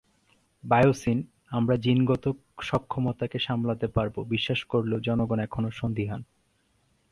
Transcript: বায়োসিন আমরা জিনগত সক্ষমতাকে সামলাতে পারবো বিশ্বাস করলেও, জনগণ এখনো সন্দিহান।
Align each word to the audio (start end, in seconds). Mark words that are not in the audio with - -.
বায়োসিন 0.63 1.17
আমরা 1.49 1.75
জিনগত 1.75 2.25
সক্ষমতাকে 2.61 3.37
সামলাতে 3.39 3.87
পারবো 3.87 4.19
বিশ্বাস 4.23 4.59
করলেও, 4.63 4.99
জনগণ 4.99 5.39
এখনো 5.39 5.69
সন্দিহান। 5.71 6.21